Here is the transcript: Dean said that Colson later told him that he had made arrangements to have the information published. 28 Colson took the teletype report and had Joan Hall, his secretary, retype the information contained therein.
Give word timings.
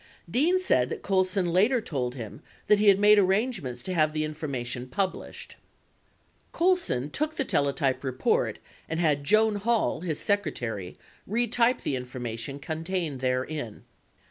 Dean 0.27 0.59
said 0.59 0.89
that 0.89 1.03
Colson 1.03 1.53
later 1.53 1.79
told 1.79 2.15
him 2.15 2.41
that 2.65 2.79
he 2.79 2.87
had 2.87 2.97
made 2.97 3.19
arrangements 3.19 3.83
to 3.83 3.93
have 3.93 4.13
the 4.13 4.23
information 4.23 4.87
published. 4.87 5.57
28 6.53 6.53
Colson 6.53 7.09
took 7.11 7.35
the 7.35 7.45
teletype 7.45 8.03
report 8.03 8.57
and 8.89 8.99
had 8.99 9.23
Joan 9.23 9.57
Hall, 9.57 10.01
his 10.01 10.19
secretary, 10.19 10.97
retype 11.29 11.81
the 11.81 11.95
information 11.95 12.57
contained 12.57 13.19
therein. 13.19 13.83